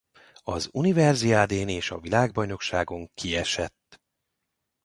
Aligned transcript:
Az 0.43 0.69
universiaden 0.71 1.69
és 1.69 1.91
a 1.91 1.99
világbajnokságon 1.99 3.11
kiesett. 3.13 4.01